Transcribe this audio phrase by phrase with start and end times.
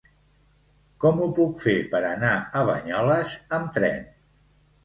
[1.03, 4.13] Com ho puc fer per anar a Banyoles amb tren?